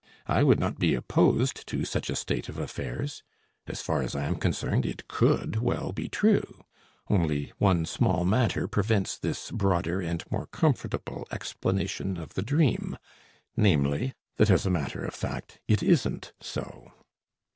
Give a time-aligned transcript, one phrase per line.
[0.25, 3.21] I would not be opposed to such a state of affairs.
[3.67, 6.63] As far as I am concerned, it could well be true.
[7.07, 12.97] Only one small matter prevents this broader and more comfortable explanation of the dream
[13.55, 16.91] namely, that as a matter of fact it isn't so.